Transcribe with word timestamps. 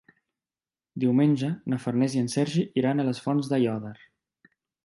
Diumenge 1.03 1.51
na 1.73 1.79
Farners 1.85 2.17
i 2.17 2.23
en 2.23 2.31
Sergi 2.37 2.67
iran 2.83 3.05
a 3.05 3.09
les 3.11 3.23
Fonts 3.27 3.51
d'Aiòder. 3.53 3.97